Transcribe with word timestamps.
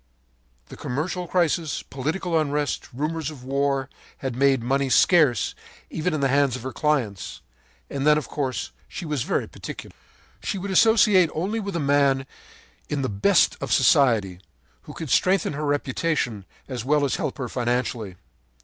“The 0.69 0.75
commercial 0.75 1.27
crisis, 1.27 1.83
political 1.83 2.35
unrest, 2.39 2.89
rumors 2.91 3.29
of 3.29 3.43
war, 3.43 3.87
had 4.17 4.35
made 4.35 4.63
money 4.63 4.89
scarce 4.89 5.53
even 5.91 6.11
in 6.15 6.21
the 6.21 6.27
hands 6.27 6.55
of 6.55 6.63
her 6.63 6.73
clients. 6.73 7.41
And 7.87 8.07
then, 8.07 8.17
of 8.17 8.27
course, 8.27 8.71
she 8.87 9.05
was 9.05 9.21
very 9.21 9.47
particular. 9.47 9.95
“She 10.41 10.57
would 10.57 10.71
associate 10.71 11.29
only 11.35 11.59
with 11.59 11.75
a 11.75 11.79
man 11.79 12.25
in 12.89 13.03
the 13.03 13.09
best 13.09 13.55
of 13.61 13.71
society, 13.71 14.39
who 14.85 14.93
could 14.93 15.11
strengthen 15.11 15.53
her 15.53 15.65
reputation 15.67 16.45
as 16.67 16.83
well 16.83 17.05
as 17.05 17.17
help 17.17 17.37
her 17.37 17.47
financially. 17.47 18.15